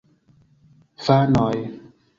[1.05, 1.63] Fanoj!